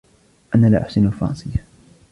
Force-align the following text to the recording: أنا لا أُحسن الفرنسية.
أنا 0.55 0.67
لا 0.67 0.81
أُحسن 0.81 1.07
الفرنسية. 1.07 1.65